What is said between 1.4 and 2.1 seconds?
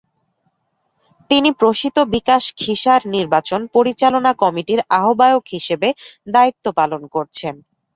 Prasit